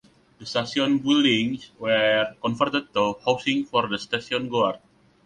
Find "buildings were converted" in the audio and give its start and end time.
0.97-2.91